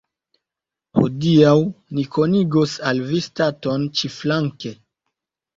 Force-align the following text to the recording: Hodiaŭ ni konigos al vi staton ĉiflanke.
Hodiaŭ 0.99 1.51
ni 1.97 2.05
konigos 2.17 2.75
al 2.93 3.05
vi 3.11 3.21
staton 3.29 3.87
ĉiflanke. 4.01 4.77